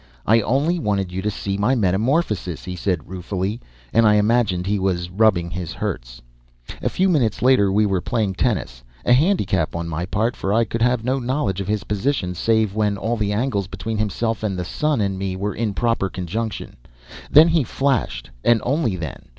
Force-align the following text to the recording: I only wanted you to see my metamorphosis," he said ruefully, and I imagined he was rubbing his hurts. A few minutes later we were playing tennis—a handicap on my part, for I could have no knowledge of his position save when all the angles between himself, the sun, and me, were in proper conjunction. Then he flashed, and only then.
I 0.25 0.41
only 0.41 0.79
wanted 0.79 1.11
you 1.11 1.21
to 1.21 1.29
see 1.29 1.59
my 1.59 1.75
metamorphosis," 1.75 2.63
he 2.63 2.75
said 2.75 3.07
ruefully, 3.07 3.61
and 3.93 4.07
I 4.07 4.15
imagined 4.15 4.65
he 4.65 4.79
was 4.79 5.11
rubbing 5.11 5.51
his 5.51 5.73
hurts. 5.73 6.23
A 6.81 6.89
few 6.89 7.07
minutes 7.07 7.43
later 7.43 7.71
we 7.71 7.85
were 7.85 8.01
playing 8.01 8.33
tennis—a 8.33 9.13
handicap 9.13 9.75
on 9.75 9.87
my 9.87 10.07
part, 10.07 10.35
for 10.35 10.51
I 10.55 10.63
could 10.63 10.81
have 10.81 11.03
no 11.03 11.19
knowledge 11.19 11.61
of 11.61 11.67
his 11.67 11.83
position 11.83 12.33
save 12.33 12.73
when 12.73 12.97
all 12.97 13.15
the 13.15 13.31
angles 13.31 13.67
between 13.67 13.99
himself, 13.99 14.41
the 14.41 14.65
sun, 14.65 15.01
and 15.01 15.19
me, 15.19 15.35
were 15.35 15.53
in 15.53 15.75
proper 15.75 16.09
conjunction. 16.09 16.77
Then 17.29 17.49
he 17.49 17.63
flashed, 17.63 18.31
and 18.43 18.59
only 18.65 18.95
then. 18.95 19.29